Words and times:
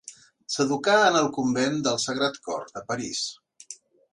S'educà 0.53 0.95
en 1.09 1.17
el 1.19 1.29
convent 1.35 1.77
del 1.89 1.99
Sagrat 2.07 2.41
Cor, 2.49 2.67
de 2.79 2.85
París. 2.89 3.25